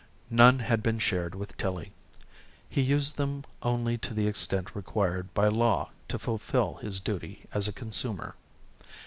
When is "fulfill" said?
6.17-6.77